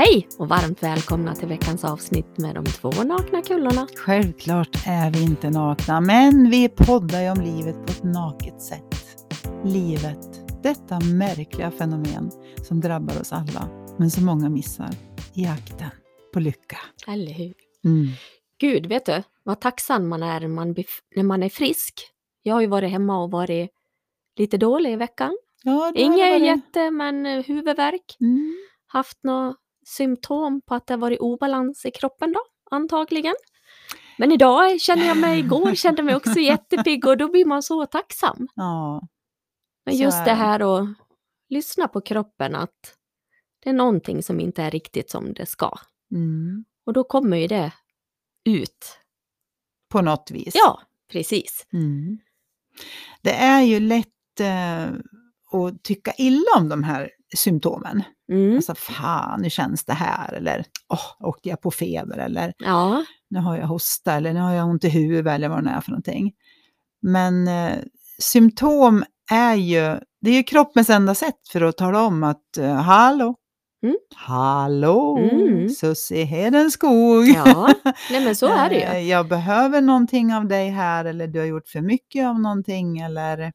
[0.00, 3.86] Hej och varmt välkomna till veckans avsnitt med de två nakna kullorna.
[3.96, 8.94] Självklart är vi inte nakna, men vi poddar ju om livet på ett naket sätt.
[9.64, 10.18] Livet,
[10.62, 12.30] detta märkliga fenomen
[12.62, 13.68] som drabbar oss alla,
[13.98, 14.90] men som många missar
[15.34, 15.90] i jakten
[16.32, 16.78] på lycka.
[17.06, 17.54] Eller hur?
[17.84, 18.06] Mm.
[18.60, 20.74] Gud, vet du vad tacksam man är när man,
[21.16, 22.00] när man är frisk?
[22.42, 23.70] Jag har ju varit hemma och varit
[24.36, 25.38] lite dålig i veckan.
[25.62, 28.16] Ja, Inget varit- jätte, men eh, huvudvärk.
[28.20, 28.56] Mm.
[28.86, 29.54] Haft några
[29.88, 33.34] symptom på att det har varit obalans i kroppen då, antagligen.
[34.18, 37.62] Men idag känner jag mig, igår kände jag mig också jättepigg och då blir man
[37.62, 38.48] så tacksam.
[38.54, 39.08] Ja,
[39.86, 40.34] Men just det.
[40.34, 40.88] här att
[41.48, 42.94] lyssna på kroppen, att
[43.62, 45.78] det är någonting som inte är riktigt som det ska.
[46.12, 46.64] mm.
[46.86, 47.72] Och då kommer ju det
[48.44, 48.98] ut.
[49.88, 50.54] på något vis.
[50.54, 50.80] Ja,
[51.12, 51.66] precis.
[51.72, 52.18] Mm.
[53.22, 54.84] Det är ju lätt eh,
[55.52, 58.02] att tycka illa om de här symptomen.
[58.32, 58.56] Mm.
[58.56, 60.32] Alltså, fan, nu känns det här.
[60.32, 62.18] Eller, åh, åkte jag på feber?
[62.18, 64.12] Eller, Ja, nu har jag hosta.
[64.12, 65.34] Eller, nu har jag ont i huvudet.
[65.34, 66.32] Eller vad det är för någonting.
[67.02, 67.78] Men eh,
[68.18, 72.74] symptom är ju, det är ju kroppens enda sätt för att tala om att, eh,
[72.74, 73.34] hallå,
[73.82, 73.96] Mm.
[74.16, 75.68] hallå, Mm.
[75.68, 77.26] Susie Hedenskog.
[77.28, 77.74] ja.
[78.10, 79.08] Nej men så är det Eh, ju.
[79.08, 83.52] Jag behöver någonting av dig här eller du har gjort för mycket av någonting eller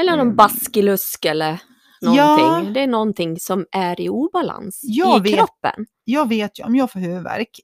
[0.00, 0.36] Eller någon ehm.
[0.36, 1.60] baskilusk eller
[2.02, 2.66] någonting.
[2.68, 2.72] Ja.
[2.74, 5.38] Det är någonting som är i obalans Jag i vet.
[5.38, 5.86] kroppen.
[6.04, 7.60] jag vet ju om jag får huvudvärk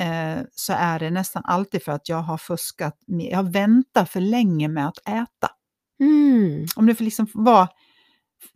[0.00, 4.10] eh, så är det nästan alltid för att jag har fuskat, med, jag har väntat
[4.10, 5.48] för länge med att äta.
[6.00, 6.66] Mm.
[6.76, 7.68] Om det får liksom vara,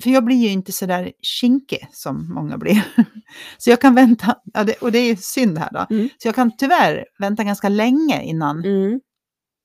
[0.02, 2.82] för jag blir ju inte så där kinkig som många blir.
[3.58, 4.36] så jag kan vänta,
[4.80, 6.08] och det är synd här då, Mm.
[6.18, 9.00] så jag kan tyvärr vänta ganska länge innan, Mm.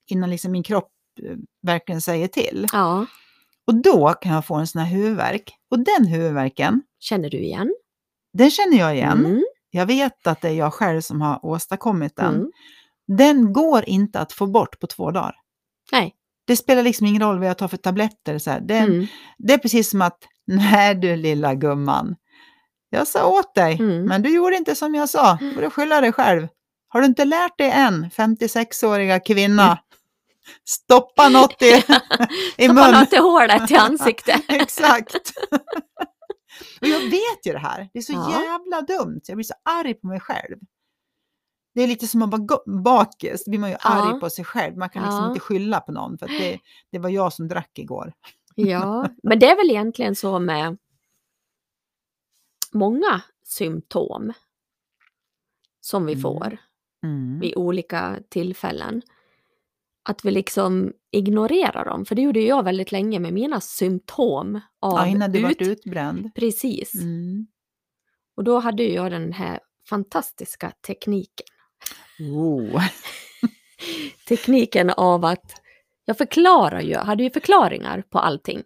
[0.09, 0.91] innan liksom min kropp
[1.23, 1.35] eh,
[1.67, 2.67] verkligen säger till.
[2.73, 3.05] Ja,
[3.67, 5.53] Och då kan jag få en sån här huvudvärk.
[5.71, 7.73] Och den huvudvärken, känner du igen?
[8.33, 9.25] den känner jag igen.
[9.25, 9.43] Mm.
[9.71, 12.35] Jag vet att det är jag själv som har åstadkommit den.
[12.35, 12.51] Mm.
[13.17, 15.35] Den går inte att få bort på två dagar.
[15.91, 16.15] Nej.
[16.47, 18.37] Det spelar liksom ingen roll vad jag tar för tabletter.
[18.37, 19.07] Så är- Mm.
[19.37, 22.15] det är precis som att, nej du lilla gumman,
[22.89, 24.05] jag sa åt dig, Mm.
[24.05, 25.37] men du gjorde inte som jag sa.
[25.55, 26.47] Får du skylla dig själv.
[26.87, 29.77] Har du inte lärt dig än, 56-åriga kvinna,
[30.63, 32.99] stoppa något i, i Stoppa munnen.
[32.99, 34.41] något i hålet i ansiktet.
[34.47, 35.15] Exakt.
[36.81, 37.89] och jag vet ju det här.
[37.93, 38.41] Det är så Ja.
[38.43, 39.21] jävla dumt.
[39.27, 40.57] Jag blir så arg på mig själv.
[41.73, 43.45] Det är lite som att vara bakis.
[43.45, 43.89] Då blir man ju Ja.
[43.89, 44.77] arg på sig själv.
[44.77, 45.27] Man kan liksom Ja.
[45.29, 46.59] inte skylla på någon för det,
[46.91, 48.13] det var jag som drack igår.
[48.55, 50.77] Ja, men det är väl egentligen så med
[52.71, 54.33] många symptom
[55.81, 56.21] som vi Mm.
[56.21, 56.57] får
[57.03, 57.39] Mm.
[57.39, 59.01] vid olika tillfällen.
[60.09, 64.97] Att vi liksom ignorerar dem, för det gjorde jag väldigt länge med mina symptom av
[64.97, 65.43] Ja, innan du ut...
[65.43, 66.35] vart utbränd.
[66.35, 66.93] Precis.
[66.95, 67.47] Mm.
[68.35, 71.47] Och då hade jag den här fantastiska tekniken.
[72.19, 72.83] Oh.
[74.27, 75.51] Tekniken av att
[76.05, 78.63] jag förklarar ju, hade ju förklaringar på allting.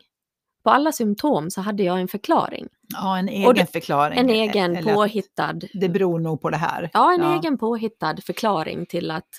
[0.63, 2.67] På alla symptom så hade jag en förklaring.
[2.93, 4.19] Ja, en egen det- förklaring.
[4.19, 6.89] En egen Eller påhittad Det beror nog på det här.
[6.93, 9.29] Ja, en egen påhittad förklaring till att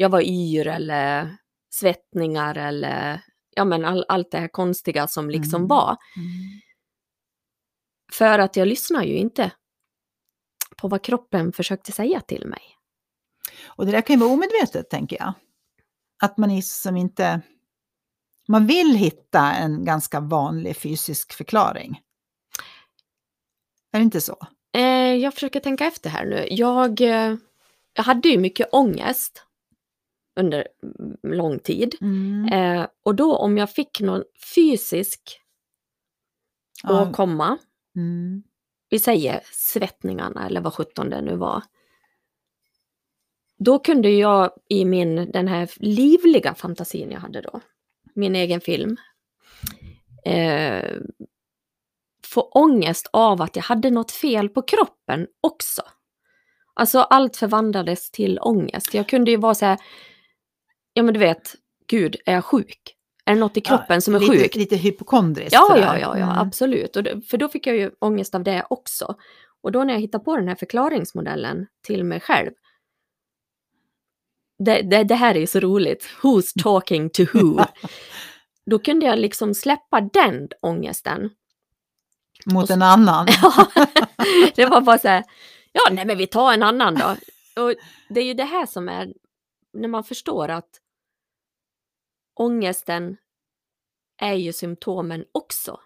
[0.00, 1.36] jag var yr eller
[1.70, 3.22] svettningar eller
[3.56, 5.68] ja, men all, allt det här konstiga som liksom Mm.
[5.68, 5.96] var.
[6.16, 6.60] Mm.
[8.12, 9.52] För att jag lyssnar ju inte
[10.76, 12.62] på vad kroppen försökte säga till mig.
[13.66, 15.32] Och det där kan ju vara omedvetet, tänker jag.
[16.22, 17.40] Att man är som inte...
[18.48, 22.00] Man vill hitta en ganska vanlig fysisk förklaring.
[23.92, 24.36] Är det inte så?
[24.74, 26.46] Eh, jag försöker tänka efter här nu.
[26.50, 27.36] Jag, eh,
[27.92, 29.46] jag hade ju mycket ångest
[30.40, 31.94] under mm, lång tid.
[32.52, 34.24] Eh, och då om jag fick någon
[34.54, 35.40] fysisk
[36.82, 37.58] Ja, åkomma,
[37.96, 38.42] mm.
[38.88, 41.62] vi säger svettningarna eller vad sjutton det nu var.
[43.58, 47.60] Då kunde jag i min, den här livliga fantasin jag hade då,
[48.14, 48.96] min egen film,
[50.24, 50.98] eh,
[52.24, 55.82] få ångest av att jag hade något fel på kroppen också.
[56.74, 58.94] Alltså allt förvandlades till ångest.
[58.94, 59.78] Jag kunde ju vara så här,
[60.92, 61.54] ja men du vet,
[61.86, 62.96] gud, är jag sjuk?
[63.24, 64.54] Är det något i kroppen som är lite, sjukt?
[64.56, 65.52] Lite hypokondriskt.
[65.52, 66.38] Ja, ja, ja, ja Mm.
[66.38, 66.96] absolut.
[66.96, 69.14] Och det, för då fick jag ju ångest av det också.
[69.62, 72.50] Och då när jag hittade på den här förklaringsmodellen till mig själv.
[74.58, 76.08] Det, det, det här är ju så roligt.
[76.22, 77.64] Who's talking to who?
[78.66, 81.30] då kunde jag liksom släppa den ångesten.
[82.46, 83.26] Mot en annan.
[83.42, 83.66] Ja,
[84.56, 85.24] det var bara så här,
[85.72, 87.16] ja nej men vi tar en annan då.
[87.62, 87.74] Och
[88.08, 89.08] det är ju det här som är,
[89.72, 90.80] när man förstår att
[92.34, 93.16] ångesten
[94.16, 95.80] är ju symptomen också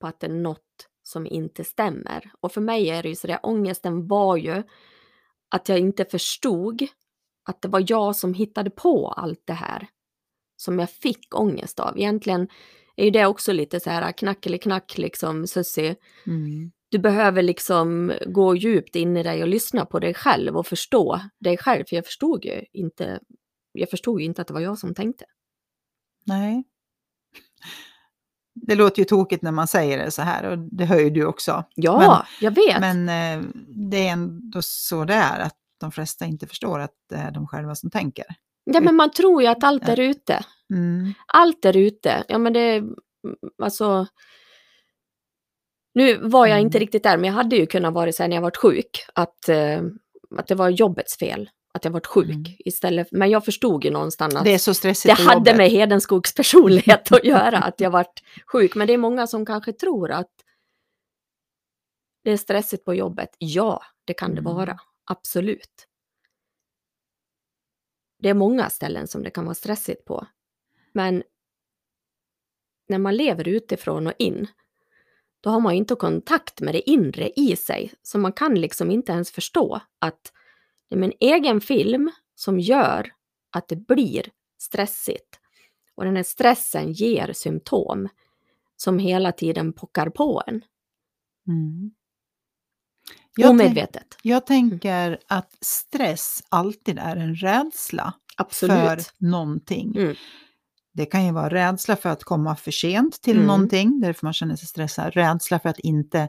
[0.00, 2.32] på att det är något som inte stämmer.
[2.40, 4.62] Och för mig är det ju så där, ångesten var ju
[5.48, 6.86] att jag inte förstod
[7.44, 9.88] att det var jag som hittade på allt det här
[10.56, 11.98] som jag fick ångest av.
[11.98, 12.48] Egentligen
[12.96, 15.96] är ju det också lite så här knack eller knack liksom Susie.
[16.26, 16.72] Mm.
[16.94, 21.20] Du behöver liksom gå djupt in i dig och lyssna på dig själv och förstå
[21.40, 21.84] dig själv.
[21.88, 23.20] För jag förstod ju inte,
[23.72, 25.24] jag förstod ju inte att det var jag som tänkte.
[26.26, 26.64] Nej.
[28.54, 31.24] Det låter ju tokigt när man säger det så här och det hör ju du
[31.24, 31.64] också.
[31.74, 32.80] Ja, jag vet.
[32.80, 33.48] Men eh,
[33.90, 37.46] det är ändå så det är, att de flesta inte förstår att det är de
[37.46, 38.26] själva som tänker.
[38.64, 40.44] ja, men man tror ju att allt är ute.
[40.74, 41.14] Mm.
[41.26, 42.82] Allt där ute, ja men det,
[43.62, 44.06] alltså.
[45.94, 46.80] Nu var jag inte Mm.
[46.84, 49.48] riktigt där, men jag hade ju kunnat vara så här när jag varit sjuk, att,
[49.48, 49.82] eh,
[50.36, 52.44] att det var jobbets fel, att jag varit sjuk Mm.
[52.58, 53.08] istället.
[53.12, 55.56] Men jag förstod ju någonstans att Det är det, så stressigt på hade jobbet.
[55.56, 58.74] med Hedenskogs personlighet att göra, att jag varit sjuk.
[58.74, 60.30] Men det är många som kanske tror att
[62.24, 63.28] det är stressigt på jobbet.
[63.38, 64.54] Ja, det kan det Mm.
[64.54, 65.86] vara, absolut.
[68.18, 70.26] Det är många ställen som det kan vara stressigt på.
[70.92, 71.22] Men
[72.88, 74.46] när man lever utifrån och in,
[75.44, 77.92] då har man ju inte kontakt med det inre i sig.
[78.02, 80.32] Så man kan liksom inte ens förstå att
[80.88, 83.12] det är min egen film som gör
[83.50, 84.26] att det blir
[84.58, 85.40] stressigt.
[85.94, 88.08] Och den här stressen ger symptom
[88.76, 90.64] som hela tiden pockar på en.
[91.48, 91.90] Mm.
[93.36, 94.18] Jag, tänk, Omedvetet.
[94.22, 98.76] jag tänker att stress alltid är en rädsla Absolut.
[98.76, 99.96] för någonting.
[99.96, 100.14] Mm.
[100.94, 103.46] Det kan ju vara rädsla för att komma för sent till Mm.
[103.46, 105.12] någonting, därför man känner sig stressad.
[105.14, 106.28] Rädsla för att inte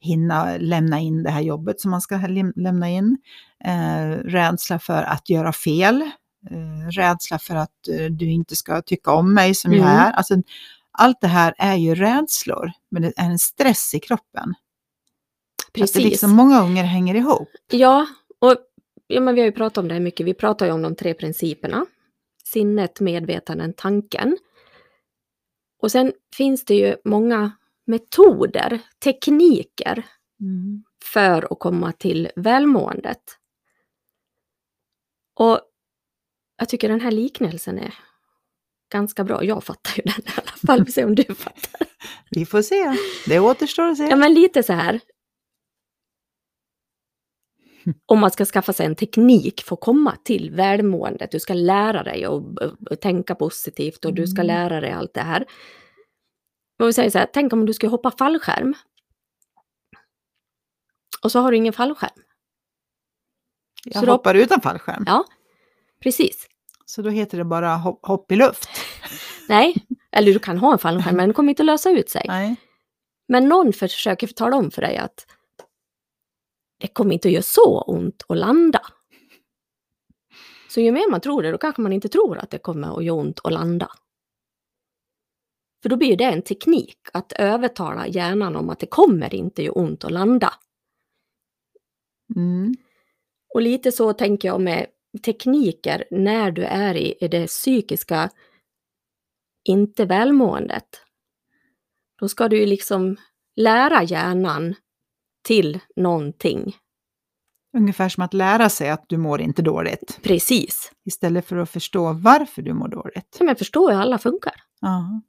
[0.00, 3.16] hinna lämna in det här jobbet som man ska läm- lämna in.
[3.64, 6.02] Eh, rädsla för att göra fel.
[6.50, 9.96] Eh, rädsla för att eh, du inte ska tycka om mig som jag Mm.
[9.96, 10.12] är.
[10.12, 10.34] Alltså,
[10.92, 14.54] allt det här är ju rädslor, men det är en stress i kroppen.
[15.66, 15.92] Att Precis.
[15.92, 17.48] det liksom många gånger hänger ihop.
[17.70, 18.06] Ja,
[18.38, 18.56] och
[19.06, 20.26] ja, men vi har ju pratat om det här mycket.
[20.26, 21.86] Vi pratar ju om de tre principerna.
[22.52, 24.38] Sinnet, medvetandet, tanken.
[25.82, 27.52] Och sen finns det ju många
[27.86, 30.06] metoder, tekniker
[30.40, 30.84] Mm.
[31.12, 33.22] för att komma till välmåendet.
[35.34, 35.60] Och
[36.56, 37.94] jag tycker den här liknelsen är
[38.92, 39.44] ganska bra.
[39.44, 40.78] Jag fattar ju den i alla fall.
[40.78, 41.86] Vi får se om du fattar.
[42.30, 42.94] Vi får se,
[43.26, 44.04] det återstår att se.
[44.04, 45.00] Ja, men lite så här.
[48.06, 52.02] Om man ska skaffa sig en teknik för att komma till välmåendet, du ska lära
[52.02, 52.42] dig att
[52.90, 54.46] att tänka positivt och du ska Mm.
[54.56, 55.46] lära dig allt det här.
[56.82, 58.74] Och vi säger så här, tänk om du skulle hoppa fallskärm.
[61.22, 62.22] Och så har du ingen fallskärm.
[63.84, 65.04] Jag så då- hoppar utan fallskärm.
[65.06, 65.24] Ja,
[66.02, 66.46] precis.
[66.86, 68.68] Så då heter det bara hopp, hopp i luft.
[69.48, 69.74] Nej,
[70.12, 72.24] eller du kan ha en fallskärm men den kommer inte lösa ut sig.
[72.28, 72.56] Nej.
[73.28, 75.26] Men någon försöker tala om för dig att
[76.80, 78.80] det kommer inte att göra så ont att landa.
[80.68, 83.04] Så ju mer man tror det, då kanske man inte tror att det kommer att
[83.04, 83.90] göra ont att landa.
[85.82, 89.74] För då blir det en teknik att övertala hjärnan om att det kommer inte göra
[89.74, 90.54] ont att landa.
[92.36, 92.74] Mm.
[93.54, 94.86] Och lite så tänker jag med
[95.24, 98.30] tekniker när du är i, det psykiska
[99.64, 101.02] inte välmåendet.
[102.20, 103.16] Då ska du ju liksom
[103.56, 104.74] lära hjärnan
[105.42, 106.76] till någonting.
[107.76, 110.18] Ungefär som att lära sig att du mår inte dåligt.
[110.22, 110.92] Precis.
[111.04, 113.34] Istället för att förstå varför du mår dåligt.
[113.38, 114.54] Så jag förstår hur alla funkar.
[114.80, 115.22] Ja.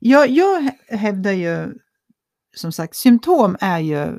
[0.00, 1.72] Jag, jag hä- hävdar ju,
[2.56, 4.18] som sagt, symptom är ju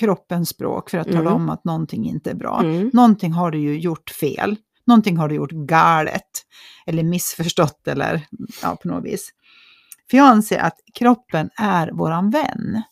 [0.00, 1.32] kroppens språk för att tala Mm.
[1.34, 2.60] om att någonting inte är bra.
[2.62, 2.90] Mm.
[2.92, 4.56] Någonting har du ju gjort fel.
[4.86, 6.22] Någonting har du gjort galet.
[6.86, 8.26] Eller missförstått eller
[8.62, 9.30] ja, på något vis.
[10.10, 12.82] För jag anser att kroppen är våran vän.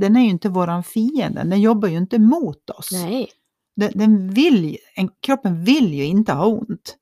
[0.00, 2.90] Den är ju inte våran fiende, den jobbar ju inte mot oss.
[2.92, 3.30] Nej.
[3.76, 6.96] Den, den vill, ju- en, kroppen vill ju inte ha ont.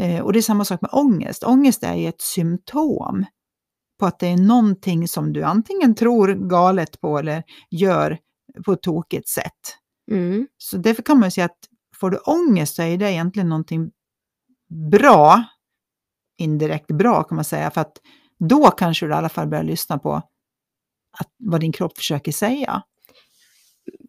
[0.00, 1.44] Eh, och det är samma sak med ångest.
[1.44, 3.24] Ångest är ju ett symptom
[3.98, 8.18] på att det är någonting som du antingen tror galet på eller gör
[8.64, 9.76] på ett tokigt sätt.
[10.10, 10.46] Mm.
[10.58, 11.58] Så därför kan man säga att
[11.96, 13.90] får du ångest så är det egentligen någonting
[14.90, 15.44] bra,
[16.38, 17.96] indirekt bra kan man säga, för att
[18.38, 20.22] då kanske du i alla fall börjar lyssna på
[21.10, 22.82] att, vad din kropp försöker säga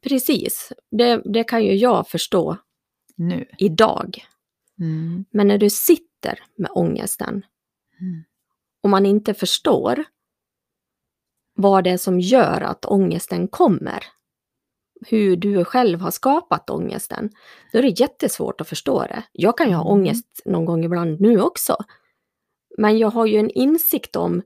[0.01, 0.73] Precis.
[0.91, 2.57] Det, det kan ju jag förstå
[3.15, 3.45] nu.
[3.57, 4.25] idag.
[4.79, 5.25] Mm.
[5.31, 7.45] Men när du sitter med ångesten
[8.01, 8.23] Mm.
[8.83, 10.03] och man inte förstår
[11.55, 14.03] vad det är som gör att ångesten kommer,
[15.07, 17.29] hur du själv har skapat ångesten,
[17.71, 19.23] då är det jättesvårt att förstå det.
[19.31, 19.93] Jag kan ju ha Mm.
[19.93, 21.77] ångest någon gång ibland nu också.
[22.77, 24.41] Men jag har ju en insikt om,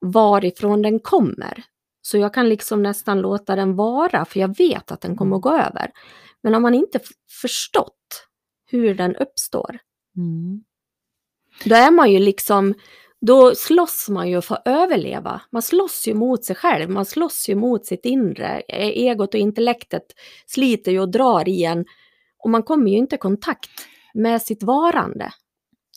[0.00, 1.64] varifrån den kommer.
[2.02, 5.42] Så jag kan liksom nästan låta den vara, för jag vet att den kommer att
[5.42, 5.90] gå över.
[6.42, 7.00] Men om man inte
[7.42, 8.26] förstått
[8.70, 9.78] hur den uppstår,
[10.16, 10.64] Mm.
[11.64, 12.74] då är man ju liksom,
[13.20, 15.40] då slåss man ju för att överleva.
[15.52, 18.60] Man slåss ju mot sig själv, man slåss ju mot sitt inre.
[18.68, 20.02] E- Egot och intellektet
[20.46, 21.84] sliter ju och drar i en
[22.44, 23.70] och man kommer ju inte i kontakt
[24.14, 25.30] med sitt varande.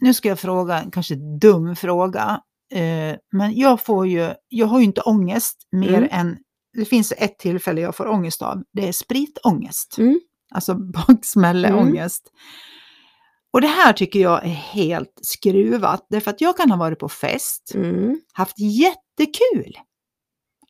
[0.01, 2.41] Nu ska jag fråga en kanske dum fråga.
[2.71, 6.09] Eh, men jag får ju, jag har ju inte ångest mer Mm.
[6.11, 6.37] än,
[6.73, 9.97] det finns ett tillfälle jag får ångest av, det är spritångest.
[9.97, 10.19] Mm.
[10.53, 12.31] Alltså baksmälleångest.
[13.53, 17.09] Och det här tycker jag är helt skruvat, därför att jag kan ha varit på
[17.09, 18.21] fest, Mm.
[18.33, 19.79] haft jättekul.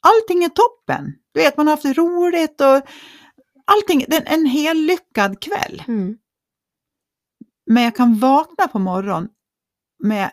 [0.01, 1.13] Allting är toppen.
[1.33, 2.81] Du vet, man har haft roligt och
[3.65, 5.83] allting, är en hel lyckad kväll.
[5.87, 6.17] Mm.
[7.65, 9.29] Men jag kan vakna på morgonen
[10.03, 10.31] med,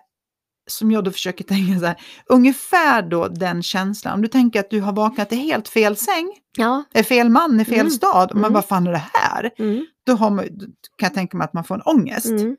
[0.66, 4.14] som jag då försöker tänka så här, ungefär då den känslan.
[4.14, 6.84] Om du tänker att du har vaknat i helt fel säng, Ja.
[6.92, 7.90] är fel man i fel Mm.
[7.90, 8.52] stad, och man Mm.
[8.54, 9.50] vad fan är det här?
[9.58, 9.86] Mm.
[10.06, 10.64] Då, man, då
[10.96, 12.26] kan jag tänka mig att man får en ångest.
[12.26, 12.56] Mm.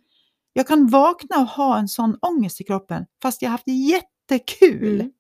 [0.54, 5.00] Jag kan vakna och ha en sån ångest i kroppen, fast jag har haft jättekul.
[5.02, 5.12] Mm.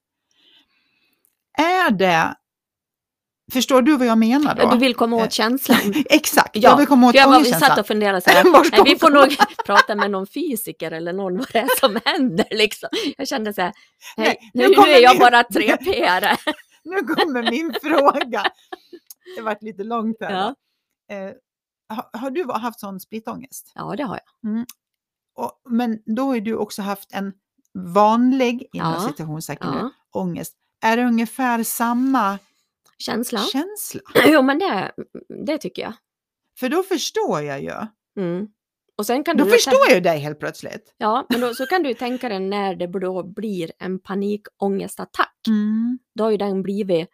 [1.58, 2.36] Är det,
[3.52, 4.70] förstår du vad jag menar då?
[4.72, 5.78] Du vill komma åt känslan.
[6.10, 7.70] Exakt, Ja, jag vill komma åt Jag var, ångestkänslan.
[7.70, 9.36] satt och funderade så här, nej, vi får nog
[9.66, 12.90] prata med någon fysiker eller någon vad det är som händer liksom.
[13.18, 13.74] Jag kände så här,
[14.18, 16.38] nej, nu, nu är jag min- bara 3P-are.
[16.84, 18.44] Nu kommer min fråga.
[19.36, 20.32] Det varit lite långt här.
[20.32, 20.56] Ja.
[21.16, 21.32] Eh,
[21.96, 23.72] har, har du haft sån splitångest?
[23.76, 24.66] ja, det har jag.
[25.36, 27.34] Och, men då har du också haft en
[27.94, 29.08] vanlig, inom Ja.
[29.08, 29.90] citationstecken Ja.
[30.12, 30.54] ångest.
[30.82, 32.40] Är det ungefär samma
[32.98, 33.44] Känslan.
[33.52, 34.02] känsla?
[34.28, 34.92] Jo, men det,
[35.46, 35.94] det tycker jag.
[36.60, 37.74] För då förstår jag ju.
[38.20, 38.48] Mm.
[38.98, 40.96] Och sen kan Då du förstår jag dig helt plötsligt.
[40.98, 45.36] Ja, men då, så kan du tänka dig när det då blir en panikångestattack.
[45.48, 46.00] Mm.
[46.16, 47.10] Då har ju den blivit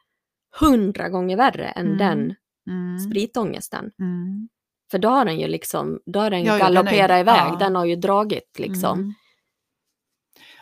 [0.59, 1.97] hundra gånger värre än Mm.
[1.97, 2.35] den
[2.69, 2.99] Mm.
[2.99, 3.91] spritångesten.
[3.99, 4.49] Mm.
[4.91, 7.55] För då har den ju liksom, då har den Ja, ja, galopperat iväg, ja.
[7.59, 8.99] den har ju dragit liksom.
[8.99, 9.13] Mm.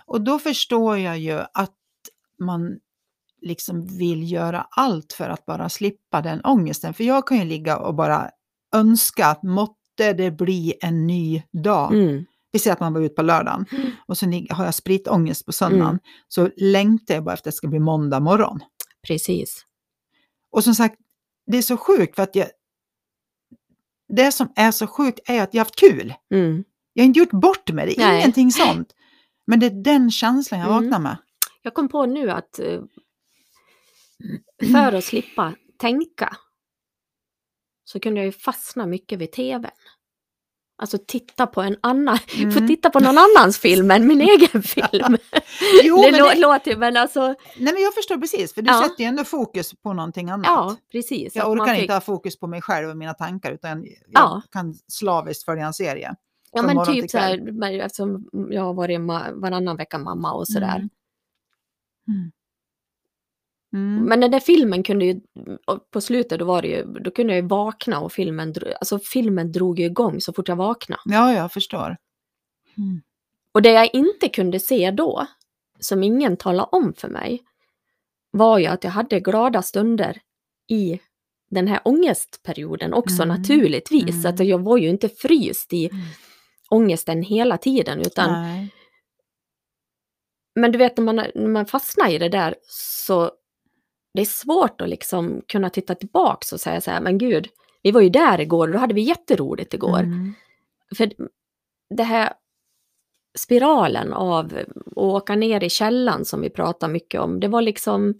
[0.06, 1.76] Och då förstår jag ju att
[2.40, 2.80] man
[3.41, 6.94] liksom vill göra allt för att bara slippa den ångesten.
[6.94, 8.29] För jag kan ju ligga och bara
[8.75, 11.94] önska att måtte det bli en ny dag.
[11.94, 12.25] Mm.
[12.51, 13.91] Vi säger att man var ute på lördagen Mm.
[14.08, 15.88] och så har jag spritångest på söndagen.
[15.88, 16.00] Mm.
[16.27, 18.60] Så längtar jag bara efter att det ska bli måndag morgon.
[19.08, 19.65] Precis.
[20.51, 20.96] Och som sagt,
[21.51, 22.48] det är så sjukt för att jag...
[24.10, 26.13] Det som är så sjukt är att jag har haft kul.
[26.34, 26.63] Mm.
[26.94, 28.20] Jag har inte gjort bort med det, Nej.
[28.20, 28.94] ingenting sånt.
[29.48, 30.84] Men det är den känslan jag Mm.
[30.84, 31.17] vaknar med.
[31.62, 32.82] Jag kom på nu att eh,
[34.74, 36.38] för att slippa tänka
[37.84, 39.72] så kunde jag ju fastna mycket vid tvn.
[40.82, 42.52] Alltså titta på en annan, Mm.
[42.52, 45.18] få titta på någon annans film än min egen film.
[45.84, 48.62] Jo, det men lå- det, låter ju, men alltså, nej, men jag förstår precis, för
[48.62, 48.82] du Ja.
[48.84, 50.46] sätter ju ändå fokus på någonting annat.
[50.48, 51.36] ja precis.
[51.36, 54.42] jag orkar fick- inte ha fokus på mig själv och mina tankar, utan jag Ja.
[54.52, 56.16] kan slaviskt följa en serie.
[56.52, 59.00] Ja men typ så här, eftersom jag har varit
[59.42, 60.76] varannan vecka mamma och sådär.
[60.76, 60.90] Mm.
[62.08, 62.32] Mm.
[63.78, 64.06] Mm.
[64.06, 65.20] Men den där filmen kunde ju,
[65.92, 69.52] på slutet då var det ju, då kunde jag ju vakna och filmen, alltså filmen
[69.52, 71.02] drog ju igång så fort jag vaknade.
[71.06, 71.98] Ja, jag förstår.
[72.78, 73.02] Mm.
[73.52, 75.28] Och det jag inte kunde se då,
[75.80, 77.44] som ingen talade om för mig,
[78.32, 80.20] var ju att jag hade glada stunder
[80.70, 81.00] i
[81.50, 83.38] den här ångestperioden också Mm.
[83.38, 84.16] naturligtvis.
[84.26, 84.34] Mm.
[84.34, 86.06] Att jag var ju inte fryst i Mm.
[86.70, 88.74] ångesten hela tiden utan Nej.
[90.56, 93.32] Men du vet när man, när man fastnar i det där så
[94.18, 97.48] det är svårt att liksom kunna titta tillbaks och säga så här, men gud,
[97.82, 100.00] vi var ju där igår och då hade vi jätteroligt igår.
[100.00, 100.34] Mm.
[100.98, 101.12] För
[101.90, 102.34] det här
[103.38, 108.14] spiralen av att åka ner i källan som vi pratar mycket om, det var liksom...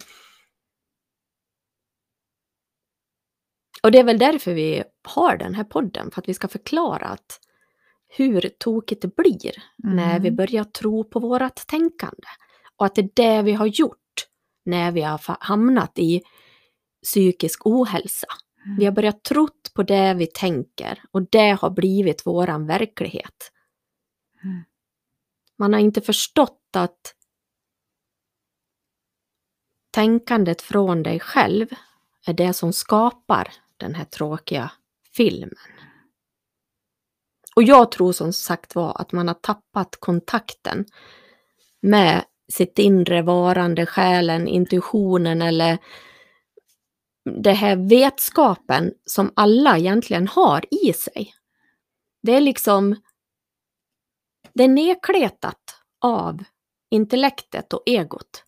[3.82, 7.06] Och det är väl därför vi har den här podden, för att vi ska förklara
[7.06, 7.40] att
[8.08, 10.22] hur tokigt det blir när Mm.
[10.22, 12.28] vi börjar tro på vårat tänkande.
[12.76, 13.97] Och att det är det vi har gjort
[14.68, 16.22] när vi har hamnat i
[17.02, 18.26] psykisk ohälsa.
[18.78, 23.52] Vi har börjat trott på det vi tänker och det har blivit våran verklighet.
[24.44, 24.62] Mm.
[25.58, 27.14] Man har inte förstått att
[29.90, 31.66] tänkandet från dig själv
[32.26, 34.72] är det som skapar den här tråkiga
[35.16, 35.54] filmen.
[37.56, 40.84] Och jag tror som sagt var att man har tappat kontakten
[41.80, 45.78] med sitt inre varande, själen, intuitionen eller
[47.24, 51.34] det här vetskapen som alla egentligen har i sig.
[52.22, 52.96] Det är liksom,
[54.52, 56.44] det är nedkletat av
[56.90, 58.44] intellektet och egot.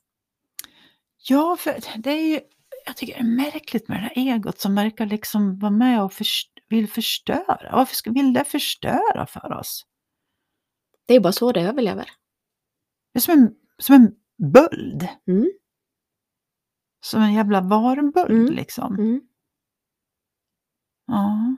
[1.29, 2.41] Ja, för det är ju,
[2.87, 6.13] jag tycker det är märkligt med det här egot som verkar liksom vara med och
[6.13, 7.71] först, vill förstöra.
[7.73, 9.87] Varför vill det förstöra för oss?
[11.07, 12.11] Det är bara så det överlever.
[13.13, 14.15] Det är som en, som en
[14.53, 15.09] böld.
[15.29, 15.51] Mm.
[17.05, 18.53] Som en jävla varböld Mm.
[18.55, 18.95] liksom.
[18.95, 19.21] Mm.
[21.07, 21.57] Ja.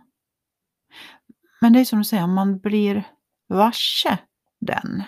[1.60, 3.04] Men det är som du säger, om man blir
[3.48, 4.18] varse
[4.60, 5.02] den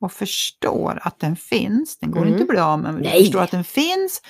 [0.00, 2.32] och förstår att den finns, den går Mm.
[2.32, 3.24] inte att bli av med, men Nej.
[3.24, 4.22] förstår att den finns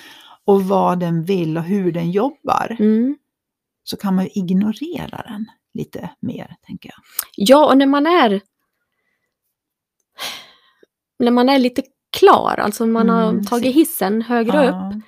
[0.44, 3.16] och vad den vill och hur den jobbar, Mm.
[3.82, 6.98] så kan man ju ignorera den lite mer, tänker jag.
[7.36, 8.40] Ja, och när man är
[11.18, 11.82] när man är lite
[12.18, 14.74] klar, alltså man har Mm, tagit hissen högre upp.
[14.74, 15.00] Ja.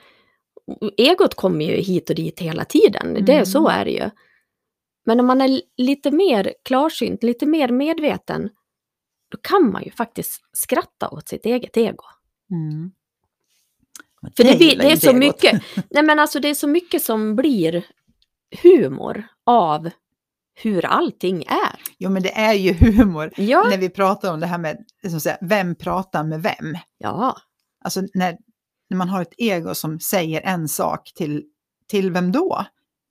[0.97, 3.47] Egot kommer ju hit och dit hela tiden, det, Mm.
[3.47, 4.11] så är det ju.
[5.05, 8.51] Men när man är lite mer klarsynt, lite mer medveten,
[9.31, 12.05] då kan man ju faktiskt skratta åt sitt eget ego.
[12.51, 12.91] Mm.
[14.37, 17.37] För det, gillar det är så mycket, nej men alltså det är så mycket som
[17.37, 17.87] blir
[18.63, 19.91] humor av
[20.63, 21.81] hur allting är.
[21.99, 24.77] Jo, men det är ju humor Ja, när vi pratar om det här med,
[25.11, 26.79] som säger, vem pratar med vem?
[26.99, 27.37] ja,
[27.85, 28.37] Alltså när,
[28.91, 31.45] när man har ett ego som säger en sak till,
[31.91, 32.65] till vem då?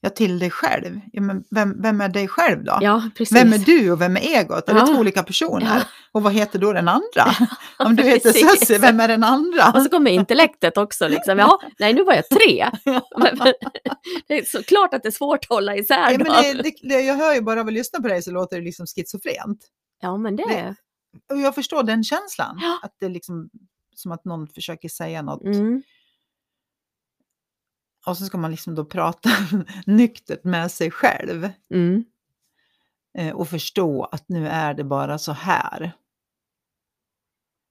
[0.06, 1.00] Ja, till dig själv.
[1.12, 2.78] Ja, men vem, vem är dig själv då?
[2.82, 3.38] ja precis.
[3.38, 4.70] Vem är du och vem är egot?
[4.70, 4.86] Är det Ja.
[4.88, 5.66] två olika personer?
[5.76, 5.82] Ja.
[6.12, 7.26] Och vad heter då den andra?
[7.80, 8.32] Om du heter.
[8.32, 9.72] Sussie, vem är den andra?
[9.76, 11.08] Och så kommer intellektet också.
[11.08, 11.40] Liksom.
[11.40, 12.70] Jaha, nej nu var jag tre.
[13.18, 13.54] Men- men-
[14.28, 17.02] det är såklart att det är svårt att hålla isär Ja, men det, det, det,
[17.02, 19.60] jag hör ju bara av att lyssna på dig så låter det liksom schizofrent.
[20.02, 20.76] Ja, men det är...
[21.34, 22.60] Och jag förstår den känslan.
[22.62, 22.80] Ja.
[22.84, 23.50] Att det är liksom
[23.96, 25.44] som att någon försöker säga något.
[25.46, 25.84] Mm,
[28.06, 29.30] Och så ska man liksom då prata
[29.86, 31.50] nyktert med sig själv.
[31.74, 32.04] mm,
[33.18, 35.92] eh, och förstå att nu är det bara så här.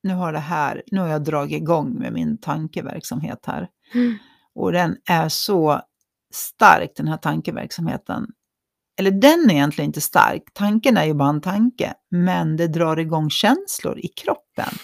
[0.03, 3.69] Nu har det här, nu har jag dragit igång med min tankeverksamhet här.
[3.95, 4.19] mm.
[4.57, 5.81] Och den är så
[6.35, 8.27] stark den här tankeverksamheten.
[8.99, 12.97] Eller den är egentligen inte stark, tanken är ju bara en tanke, men det drar
[12.97, 14.75] igång känslor i kroppen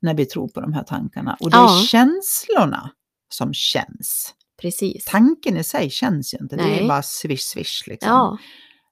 [0.00, 1.36] när vi tror på de här tankarna.
[1.40, 1.82] Och det är Ja.
[1.88, 2.90] känslorna
[3.28, 4.34] som känns.
[4.60, 5.04] Precis.
[5.04, 6.88] Tanken i sig känns ju inte, det är Nej.
[6.88, 8.08] bara swish swish liksom.
[8.10, 8.38] Ja.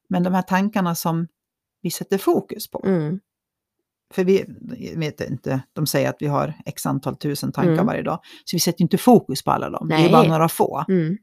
[0.09, 1.29] Men de här tankarna som
[1.83, 2.83] vi sätter fokus på.
[2.87, 3.21] Mm,
[4.15, 4.45] För vi
[4.97, 7.87] vet inte, de säger att vi har x antal tusen tankar Mm.
[7.87, 8.21] varje dag.
[8.45, 10.13] Så vi sätter inte fokus på alla dem, det är Nej.
[10.13, 10.85] bara några få.
[10.89, 11.17] mm.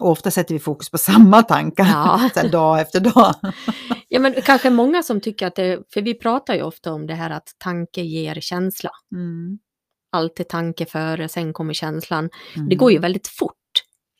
[0.00, 2.30] Och ofta sätter vi fokus på samma tankar, Ja.
[2.42, 3.34] så dag efter dag.
[4.08, 5.82] Ja, men kanske många som tycker att det...
[5.92, 8.90] För vi pratar ju ofta om det här att tanke ger känsla.
[9.14, 9.58] Mm.
[10.12, 12.30] Alltid tanke före, sen kommer känslan.
[12.56, 12.68] Mm.
[12.68, 13.54] Det går ju väldigt fort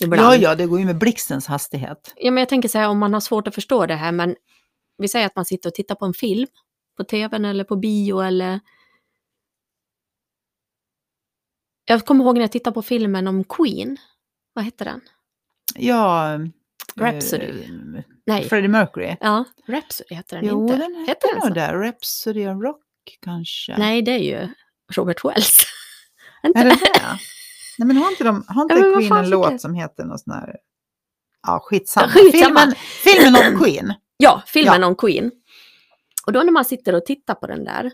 [0.02, 0.22] ibland.
[0.22, 2.14] Ja, ja, det går ju med blixtens hastighet.
[2.16, 4.36] Ja, men jag tänker så här, om man har svårt att förstå det här, men
[4.98, 6.46] vi säger att man sitter och tittar på en film
[6.96, 8.60] på tvn eller på bio eller...
[11.84, 13.96] Jag kommer ihåg när jag tittade på filmen om Queen.
[14.52, 15.00] Vad hette den?
[15.74, 16.38] Ja,
[16.96, 17.46] Rhapsody.
[17.46, 18.48] eh, Nej.
[18.48, 19.16] Freddie Mercury.
[19.20, 20.76] Ja, Rhapsody heter den jo, inte.
[20.76, 21.88] den Heter hette den nog det.
[21.88, 22.82] Rhapsody of Rock
[23.20, 23.78] kanske.
[23.78, 24.48] Nej, det är ju
[24.92, 25.64] Robert Wells.
[26.48, 27.18] Inte Är det det?
[27.78, 30.34] Nej, men har inte, de, har inte Ja, Queen en låt som heter något sån
[30.34, 30.56] här...
[31.46, 32.08] Ja, skitsamma.
[32.12, 32.60] Skitsamma.
[32.60, 32.74] Filmen,
[33.04, 33.94] filmen om Queen.
[34.16, 34.86] Ja, filmen Ja.
[34.86, 35.30] om Queen.
[36.26, 37.92] Och då när man sitter och tittar på den där.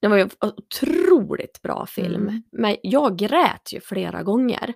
[0.00, 2.22] Det var ju en otroligt bra film.
[2.28, 2.42] Mm.
[2.52, 4.74] Men jag grät ju flera gånger.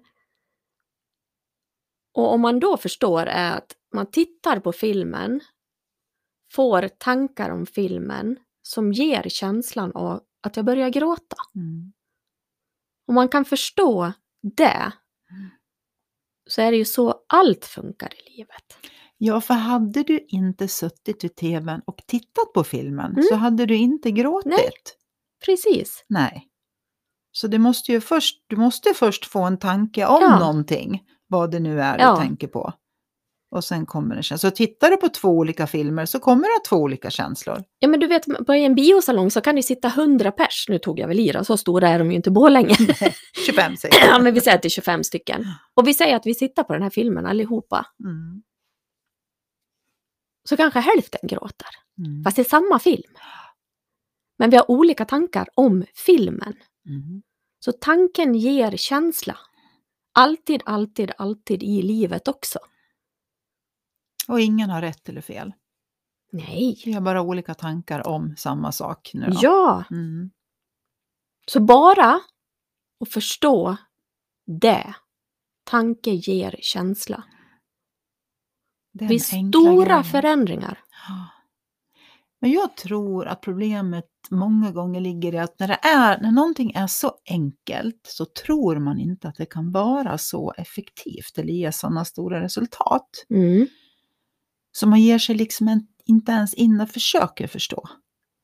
[2.14, 5.40] Och om man då förstår är att man tittar på filmen,
[6.52, 11.36] får tankar om filmen som ger känslan av att jag börjar gråta.
[11.54, 11.92] Mm.
[13.06, 14.12] Om man kan förstå
[14.56, 14.92] det
[16.50, 18.78] så är det ju så allt funkar i livet.
[19.18, 23.22] Ja, för hade du inte suttit vid tvn och tittat på filmen Mm.
[23.22, 24.46] så hade du inte gråtit.
[24.52, 24.70] Nej.
[25.46, 26.04] Precis.
[26.08, 26.48] Nej.
[27.32, 30.38] Så det måste ju först, du måste först få en tanke om Ja.
[30.38, 32.10] någonting, vad det nu är Ja.
[32.16, 32.72] du tänker på.
[33.50, 34.50] Och sen kommer känslor.
[34.50, 37.64] Så tittar du på två olika filmer så kommer du ha två olika känslor.
[37.78, 40.66] Ja men du vet, på en biosalong så kan det sitta 100 pers.
[40.68, 42.76] Nu tog jag väl i då, så stora är de ju inte Borlänge.
[43.46, 44.08] 25 säger jag.
[44.08, 45.46] ja men vi säger att det är 25 stycken.
[45.74, 47.86] Och vi säger att vi tittar på den här filmen allihopa.
[48.04, 48.42] Mm.
[50.48, 51.68] Så kanske hälften gråter.
[51.98, 52.24] Mm.
[52.24, 53.12] Fast det är samma film.
[54.38, 56.54] Men vi har olika tankar om filmen.
[56.88, 57.22] Mm.
[57.64, 59.38] Så tanken ger känsla.
[60.14, 62.58] Alltid, alltid, alltid i livet också.
[64.28, 65.52] Och ingen har rätt eller fel.
[66.32, 66.82] Nej.
[66.84, 69.38] Vi har bara olika tankar om samma sak nu då.
[69.42, 70.30] Ja, Mm.
[71.46, 72.20] så bara
[73.00, 73.76] att förstå
[74.46, 74.94] det.
[75.64, 77.24] Tanke ger känsla.
[78.92, 80.04] Den Vid stora grejen.
[80.04, 80.78] förändringar.
[82.40, 86.72] Men jag tror att problemet många gånger ligger i att när, det är, när någonting
[86.74, 91.72] är så enkelt så tror man inte att det kan vara så effektivt eller ge
[91.72, 93.08] sådana stora resultat.
[93.30, 93.66] Mm.
[94.76, 97.88] Så man ger sig liksom en, inte ens in och försöker förstå.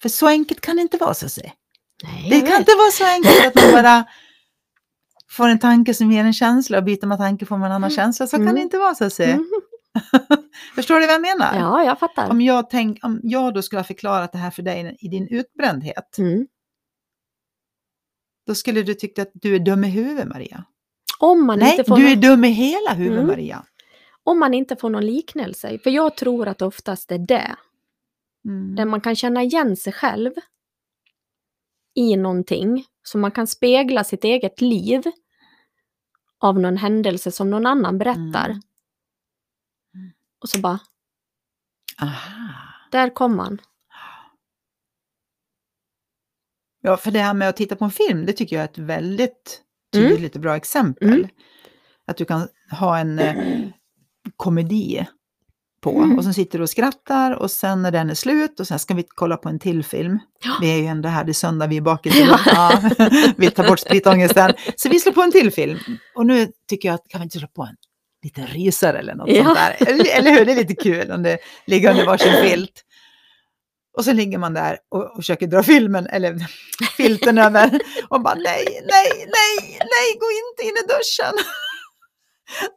[0.03, 1.53] För så enkelt kan det inte vara så att säga.
[2.05, 2.59] Nej, Det kan vet.
[2.59, 4.05] inte vara så enkelt att man bara
[5.31, 7.91] får en tanke som ger en känsla och byter man tanke får man en annan
[7.91, 8.27] känsla.
[8.27, 8.55] Så kan Mm.
[8.55, 9.33] det inte vara så att säga.
[9.35, 9.49] Mm.
[10.75, 11.59] Förstår du vad jag menar?
[11.59, 12.31] Ja, jag fattar.
[12.31, 15.29] Om, jag tänk, om jag då skulle ha förklarat det här för dig i din
[15.29, 16.47] utbrändhet, Mm.
[18.47, 20.65] då skulle du tycka att du är dum i huvudet, Maria.
[21.19, 23.27] Om, man Nej, inte får du är dum i hela huvudet, Mm.
[23.27, 23.65] Maria.
[24.25, 25.79] Om man inte får någon liknelse.
[25.79, 27.57] För jag tror att oftast är det.
[28.45, 28.75] Mm.
[28.77, 30.31] Där man kan känna igen sig själv
[31.95, 32.85] i någonting.
[33.03, 35.03] Så man kan spegla sitt eget liv
[36.39, 38.49] av någon händelse som någon annan berättar.
[38.51, 38.63] Mm.
[40.43, 40.79] Och så bara,
[42.01, 42.55] Aha.
[42.91, 43.61] där kom man.
[46.81, 48.79] Ja, för det här med att titta på en film, det tycker jag är ett
[48.79, 49.63] väldigt
[49.97, 50.09] Mm.
[50.09, 51.09] tydligt och bra exempel.
[51.09, 51.29] Mm.
[52.05, 53.69] Att du kan ha en eh,
[54.37, 55.07] komedi
[55.83, 56.19] på Mm.
[56.19, 58.95] och så sitter du och skrattar och sen när den är slut och sen ska
[58.95, 60.19] vi kolla på en till film.
[60.45, 60.51] Ja.
[60.61, 62.15] Vi är ju ändå här, det är söndag, vi är bakis.
[62.47, 62.83] Ja.
[63.37, 64.53] vi tar bort spritångesten.
[64.77, 65.79] Så vi slår på en till film.
[66.15, 67.77] Och nu tycker jag att, kan vi inte slå på en
[68.23, 69.45] liten rysare eller något Ja.
[69.45, 69.89] sånt där?
[69.89, 72.83] Eller, eller hur, det är lite kul om det ligger under varsin filt.
[73.99, 76.47] Och så ligger man där och, och försöker dra filmen, eller
[76.97, 77.71] filten över
[78.09, 81.35] och bara nej, nej, nej, nej, gå inte in i duschen.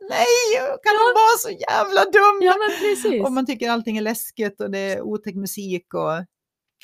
[0.10, 0.26] Nej,
[0.58, 1.00] kan Ja.
[1.04, 2.40] hon vara så jävla dum?
[2.42, 3.24] Ja, men precis.
[3.26, 6.26] Och man tycker allting är läskigt och det är otäck musik och...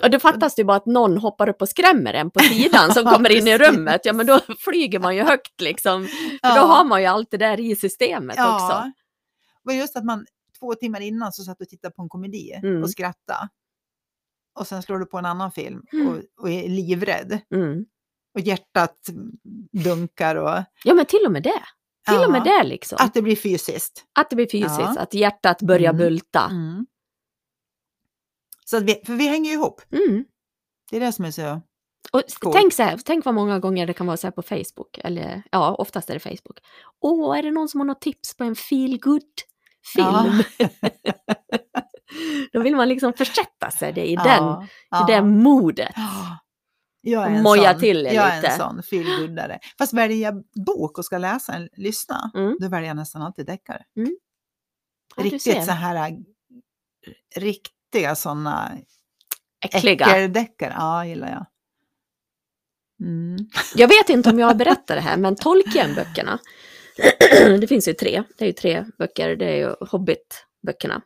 [0.04, 2.94] Och då fattas det ju bara att någon hoppar upp och skrämmer en på sidan
[2.94, 4.02] som Ja, kommer in i rummet.
[4.04, 6.08] Ja, men då flyger man ju högt liksom.
[6.44, 8.92] För då har man ju allt det där i systemet också.
[9.66, 10.26] Och just att man
[10.60, 12.84] två timmar innan så satt och tittade på en komedi Mm.
[12.84, 13.50] och skrattade.
[14.60, 16.08] Och sen slår du på en annan film Mm.
[16.08, 17.40] och, och är livrädd.
[17.56, 17.86] Mm.
[18.34, 18.98] Och hjärtat
[19.84, 20.64] dunkar och...
[20.84, 21.62] Ja, men till och med det.
[22.08, 22.26] Till Ja.
[22.26, 22.96] och med det liksom.
[22.96, 24.06] Att, Att det blir fysiskt.
[24.30, 25.00] det blir fysiskt, Ja.
[25.00, 25.98] att hjärtat börjar Mm.
[25.98, 26.48] bulta.
[26.52, 26.86] Mm.
[28.66, 29.82] Så att vi, för vi hänger ihop.
[29.92, 30.26] Mm.
[30.92, 31.62] Det är det som är så...
[32.12, 32.54] Och Cool.
[32.54, 35.44] tänk så här, tänk vad många gånger det kan vara så här på Facebook, eller
[35.52, 36.60] ja, oftast är det Facebook.
[37.02, 39.22] Åh, är det någon som har något tips på en feel good
[39.94, 40.68] film Ja.
[42.54, 44.44] Då vill man liksom försätta sig i, den,
[45.02, 45.96] i det modet.
[47.02, 47.12] Ja.
[47.22, 48.48] Jag är en Moja sån, till er jag är lite.
[48.54, 49.60] en sån feelgoodare.
[49.78, 52.58] Fast väljer jag bok och ska läsa en, lyssna, Mm.
[52.60, 53.84] då väljer jag nästan alltid deckare.
[53.94, 54.04] Ja,
[55.24, 56.18] du Riktigt så här äh,
[57.36, 58.72] riktiga sådana
[59.66, 60.06] Äckliga.
[60.06, 60.74] äckeldeckare.
[60.78, 61.46] Ja, gillar jag.
[63.08, 63.38] Mm.
[63.76, 66.40] Jag vet inte om jag har berättat det här, men Tolkien-böckerna,
[67.62, 71.02] det finns ju tre, det är ju tre böcker, det är ju Hobbit-böckerna,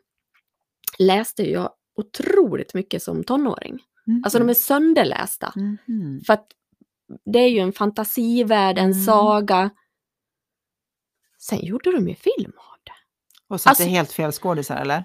[1.00, 3.80] läste jag otroligt mycket som tonåring.
[4.24, 5.54] Alltså de är sönderlästa.
[5.56, 6.22] Mhm.
[6.26, 6.48] För att
[7.34, 9.04] det är ju en fantasivärld, en Mm.
[9.04, 9.70] saga.
[11.40, 12.92] Sen gjorde de ju film av det.
[13.48, 14.96] Och så att det Alltså- helt fel skådisar eller?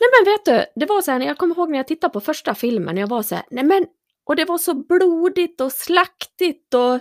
[0.00, 2.20] Nej men vet du, det var så här, jag kommer ihåg när jag tittade på
[2.20, 3.86] första filmen, jag var så här, nej men,
[4.24, 7.00] och det var så blodigt och slaktigt och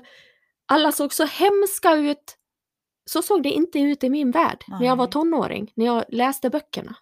[0.66, 2.38] alla såg så hemska ut.
[3.06, 5.12] Så såg det inte ut i min värld när jag var Nej.
[5.12, 6.96] tonåring, när jag läste böckerna.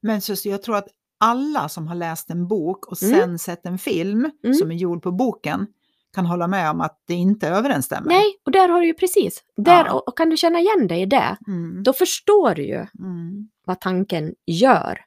[0.00, 0.88] Men så, så jag tror att
[1.20, 3.20] alla som har läst en bok och Mm.
[3.20, 4.54] sen sett en film Mm.
[4.54, 5.66] som är gjord på boken
[6.14, 8.08] kan hålla med om att det inte överensstämmer.
[8.08, 9.92] Nej, och där har du ju precis, där, Ja.
[9.92, 11.82] och, och kan du känna igen dig i det, Mm.
[11.82, 13.48] då förstår du ju Mm.
[13.66, 15.00] vad tanken gör.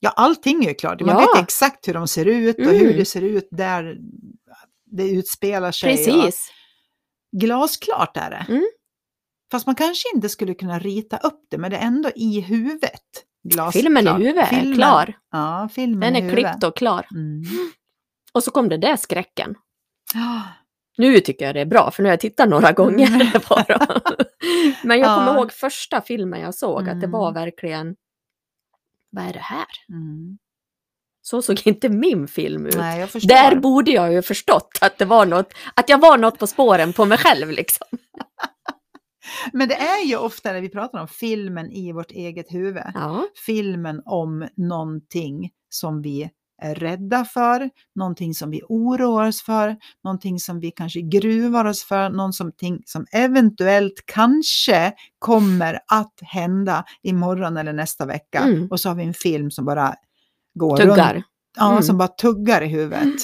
[0.00, 1.00] Ja, allting är ju klart.
[1.00, 1.18] Man Ja.
[1.34, 2.76] vet exakt hur de ser ut och Mm.
[2.78, 3.96] hur det ser ut där
[4.86, 5.92] det utspelar sig.
[5.92, 6.50] Och Precis.
[7.36, 8.46] glasklart är det.
[8.48, 8.66] Mm.
[9.50, 13.24] Fast man kanske inte skulle kunna rita upp det, men det är ändå i huvudet.
[13.44, 13.72] Glasklart.
[13.82, 15.14] Filmen i huvudet är Filmen- klar.
[15.32, 17.06] Ja, filmen Den är klippt och klar.
[17.10, 17.42] Mm.
[18.32, 19.54] Och så kom det där skräcken.
[20.14, 20.40] Ah,
[20.98, 24.00] Nu tycker jag det är bra, för nu har jag tittat några gånger på dem.
[24.82, 25.38] Men jag kommer Ja.
[25.38, 27.10] ihåg första filmen jag såg, att det Mm.
[27.10, 27.96] var verkligen,
[29.10, 29.66] vad är det här?
[29.88, 30.38] Mm.
[31.22, 32.76] Så såg inte min film ut.
[32.76, 33.06] Nej.
[33.28, 36.92] Där borde jag ju förstått att det var något, att jag var något på spåren
[36.92, 37.86] på mig själv liksom.
[39.52, 42.82] Men det är ju ofta när vi pratar om filmen i vårt eget huvud.
[42.94, 46.30] Ja, Filmen om någonting som vi
[46.62, 51.84] är rädda för, någonting som vi oroar oss för, någonting som vi kanske gruvar oss
[51.84, 58.38] för, någonting som eventuellt kanske kommer att hända imorgon eller nästa vecka.
[58.38, 58.68] Mm.
[58.70, 59.94] Och så har vi en film som bara
[60.54, 61.14] går tuggar.
[61.14, 61.24] runt,
[61.56, 61.82] ja, Mm.
[61.82, 63.14] som bara tuggar i huvudet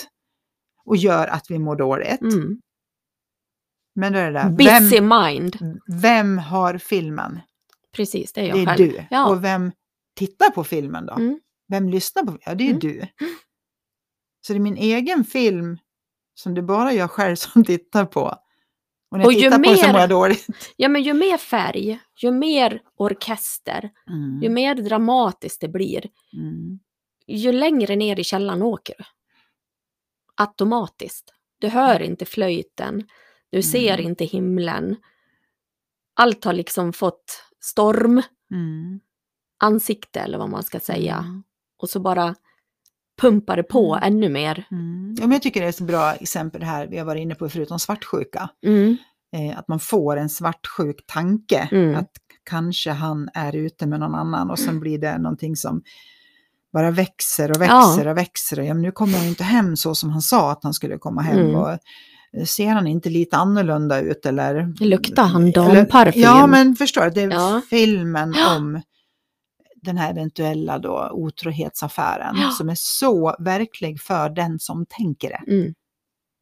[0.84, 2.20] och gör att vi mår dåligt.
[3.96, 4.00] Mm.
[4.00, 5.80] Men då är det där, Busy vem, mind.
[6.02, 7.40] vem har filmen?
[7.92, 8.78] Precis, det är jag Det är själv.
[8.92, 9.04] du.
[9.10, 9.28] Ja.
[9.28, 9.72] Och vem
[10.16, 11.12] tittar på filmen då?
[11.14, 11.40] Mm.
[11.68, 12.80] Vem lyssnar på Ja, det är ju Mm.
[12.80, 13.06] du.
[14.40, 15.78] Så det är min egen film
[16.34, 18.20] som det bara jag själv som tittar på.
[19.10, 20.46] Och när jag Och ju tittar på den så mer- mår jag dåligt.
[20.76, 23.90] Ja, men ju mer färg, ju mer orkester,
[24.40, 24.54] ju Mm.
[24.54, 26.78] mer dramatiskt det blir, Mm.
[27.26, 29.04] ju längre ner i källaren åker du.
[30.36, 31.34] Automatiskt.
[31.58, 33.08] Du hör inte flöjten,
[33.56, 34.06] du ser Mm.
[34.10, 34.96] inte himlen.
[36.16, 39.00] Allt har liksom fått storm, Mm.
[39.62, 41.16] ansikte eller vad man ska säga.
[41.16, 41.42] Mm.
[41.78, 42.34] Och så bara
[43.20, 44.12] pumpar det på Mm.
[44.12, 44.66] ännu mer.
[44.70, 45.14] Mm.
[45.18, 47.34] Ja, men jag tycker det är ett bra exempel det här vi har varit inne
[47.34, 48.48] på förutom svartsjuka.
[48.66, 48.96] Mm.
[49.36, 51.68] Eh, att man får en svartsjuk tanke.
[51.72, 51.94] Mm.
[51.96, 52.10] Att
[52.44, 55.82] kanske han är ute med någon annan och sen blir det någonting som
[56.72, 58.58] bara växer och växer och växer.
[58.58, 60.98] Och, ja, men nu kommer han inte hem så som han sa att han skulle
[60.98, 61.38] komma hem.
[61.38, 61.54] Mm.
[61.56, 61.78] Och,
[62.46, 64.74] ser han inte lite annorlunda ut eller?
[64.80, 66.22] Luktar han damparfym?
[66.22, 67.60] Ja, men förstår du, det är Ja.
[67.70, 68.82] filmen om
[69.82, 72.50] den här eventuella då otrohetsaffären Ja.
[72.50, 75.52] som är så verklig för den som tänker det.
[75.52, 75.74] Mm.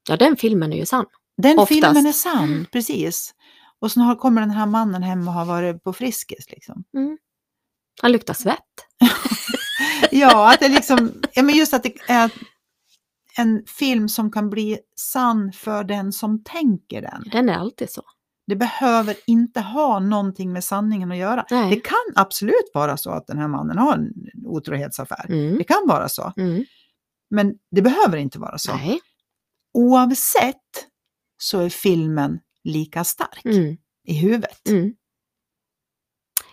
[0.09, 1.05] Ja, den filmen är ju sann.
[1.43, 1.69] Den Oftast.
[1.69, 3.35] filmen är sann, precis.
[3.81, 6.51] Och sen har, kommer den här mannen hem och har varit på Friskis.
[6.51, 6.85] Liksom.
[6.97, 7.19] Mm.
[8.03, 8.59] Han luktar svett.
[10.15, 12.31] Ja, att det liksom, ja, men just att det är
[13.37, 17.25] en film som kan bli sann för den som tänker den.
[17.33, 18.03] Den är alltid så.
[18.47, 21.47] Det behöver inte ha någonting med sanningen att göra.
[21.51, 21.71] Nej.
[21.71, 24.12] Det kan absolut vara så att den här mannen har en
[24.47, 25.27] otrohetsaffär.
[25.29, 25.59] Mm.
[25.59, 26.33] Det kan vara så.
[26.37, 26.64] Mm.
[27.31, 28.77] Men det behöver inte vara så.
[28.77, 29.01] Nej.
[29.75, 30.87] Oavsett
[31.38, 33.77] så är filmen lika stark Mm.
[34.07, 34.68] i huvudet.
[34.68, 34.95] Mm.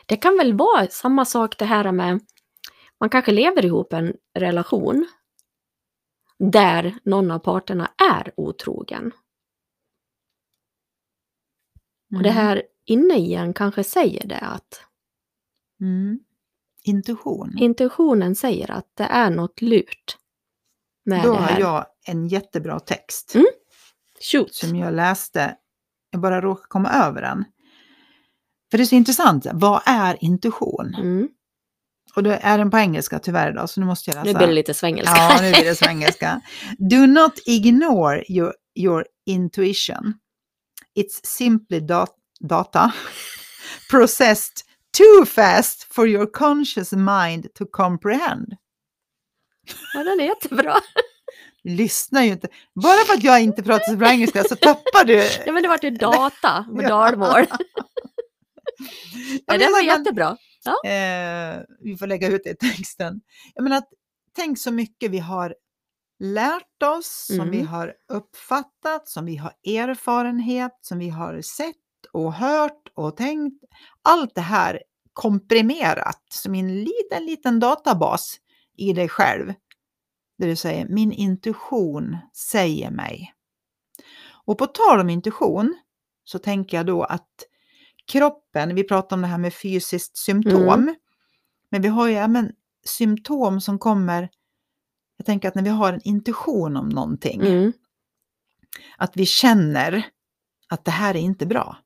[0.06, 2.20] Det kan väl vara samma sak det här med,
[3.00, 5.08] man kanske lever ihop en relation
[6.40, 9.12] där någon av parterna är otrogen.
[12.16, 14.82] Och det här inne i en kanske säger det att
[15.82, 16.20] Mm.
[16.84, 17.58] Intuition.
[17.58, 20.18] intentionen säger att det är något lurt
[21.06, 21.60] med Då det har här.
[21.60, 23.48] jag en jättebra text Mm.
[24.32, 24.54] Shoot.
[24.56, 25.56] som jag läste.
[26.12, 27.46] Jag bara råkade komma över den.
[28.72, 29.46] För det är så intressant.
[29.54, 30.96] Vad är intuition?
[30.96, 31.30] Mm.
[32.16, 34.26] Och då är den på engelska tyvärr då, så nu måste jag läsa.
[34.32, 35.16] Nu blir det lite svengelska.
[35.18, 36.42] Ja, nu blir det svengelska.
[36.78, 40.14] Do not ignore your, your intuition.
[41.00, 42.92] It's simply dat- data
[43.92, 44.54] processed
[44.98, 48.54] too fast for your conscious mind to comprehend.
[49.94, 50.76] ja, den är jättebra.
[51.64, 52.48] Lyssnar ju inte.
[52.84, 55.30] Bara för att jag inte pratar så bra engelska så tappar du.
[55.46, 56.88] Ja, men det vart ju data Ja.
[56.88, 57.46] dalmål.
[57.50, 57.58] Ja,
[59.46, 60.04] Ja, den var jag kan-
[60.66, 61.58] jättebra.
[61.60, 63.22] Eh, vi får lägga ut det i texten.
[63.56, 63.90] Jag menar, att,
[64.36, 65.56] tänk så mycket vi har
[66.20, 67.52] lärt oss, som Mm.
[67.52, 71.76] vi har uppfattat, som vi har erfarenhet, som vi har sett
[72.14, 73.64] och hört och tänkt.
[74.02, 78.38] Allt det här komprimerat som en liten, liten databas
[78.78, 79.54] i dig själv.
[80.38, 83.34] Där du säger, min intuition säger mig.
[84.46, 85.76] Och på tal om intuition
[86.24, 87.30] så tänker jag då att
[88.10, 90.96] kroppen, vi pratar om det här med fysiskt symptom, Mm.
[91.72, 92.52] men vi har ju även
[92.86, 94.30] symptom som kommer,
[95.18, 97.74] jag tänker att när vi har en intuition om någonting, Mm.
[98.98, 100.04] att vi känner
[100.70, 101.78] att det här är inte bra,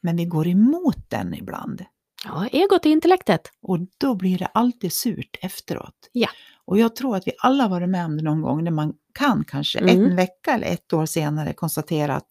[0.00, 1.84] men vi går emot den ibland.
[2.24, 3.48] Ja, egot är intellektet.
[3.62, 6.08] Och då blir det alltid surt efteråt.
[6.12, 6.28] Ja.
[6.64, 9.44] Och jag tror att vi alla varit med om det någon gång när man kan
[9.44, 10.04] kanske Mm.
[10.04, 12.26] en vecka eller ett år senare konstatera att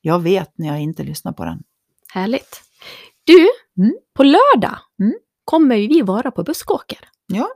[0.00, 1.62] jag vet när jag inte lyssnar på den.
[2.12, 2.62] Härligt.
[3.24, 3.94] Du, Mm.
[4.14, 5.14] på lördag Mm.
[5.44, 7.08] kommer vi vara på Buskåker.
[7.26, 7.48] Ja,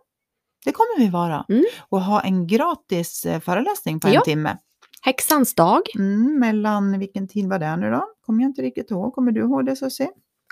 [0.65, 1.45] det kommer vi vara.
[1.49, 1.65] Mm.
[1.89, 4.21] Och ha en gratis eh, föreläsning på en Ja.
[4.21, 4.59] timme.
[5.03, 8.05] Häxans dag, Mm, mellan, vilken tid var det nu då?
[8.21, 9.15] Kommer jag inte riktigt ihåg.
[9.15, 10.09] Kommer du ihåg det Susie?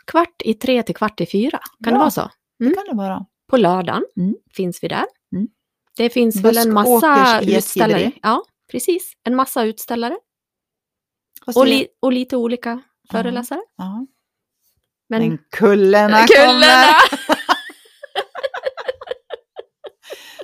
[0.06, 1.58] kvart i tre till kvart i fyra.
[1.84, 1.98] Kan det Ja.
[1.98, 2.30] vara så?
[2.58, 2.74] Det Mm.
[2.74, 3.26] kan det vara.
[3.50, 4.34] På lördagen Mm.
[4.56, 5.04] finns vi där.
[5.96, 8.12] Det finns väl en massa utställare.
[8.22, 9.12] Ja, precis.
[9.24, 10.16] En massa utställare.
[11.46, 13.60] Och, det- li- och lite olika föreläsare.
[13.76, 14.06] ja.
[15.08, 16.56] Men, Men kullerna, Kullerna!
[16.56, 17.46] kommer!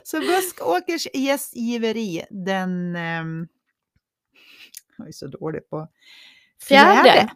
[0.05, 2.97] Så Buskåkers gästgiveri den...
[2.97, 3.47] ehm,
[4.99, 5.89] jag är så dålig på...
[6.69, 7.31] Fjärde.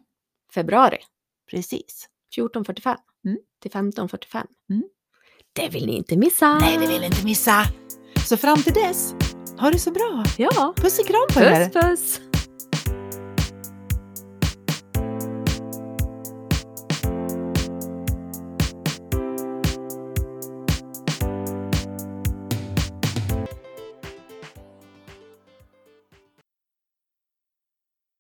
[0.55, 0.99] februari
[1.51, 2.09] Precis.
[2.37, 3.39] 14.45 Mm.
[3.62, 4.45] till 15.45.
[4.71, 4.83] Mm.
[5.53, 6.59] Det vill ni inte missa.
[6.59, 7.65] Nej, det vill ni inte missa.
[8.29, 9.15] Så fram till dess,
[9.59, 10.25] ha det så bra.
[10.39, 11.65] Ja, Puss och kram på er.
[11.65, 12.21] puss puss.